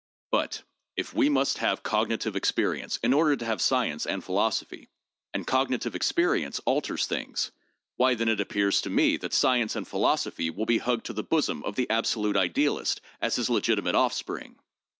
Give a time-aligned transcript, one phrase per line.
[0.31, 0.63] But
[0.97, 4.89] if we must have cognitive experience in order to have science and philosophy,
[5.31, 7.51] and cognitive experience alters things,
[7.97, 11.21] why then it appears to me that science and philosophy will be hugged to the
[11.21, 14.55] bosom of the absolute idealist as his legitimate offspring!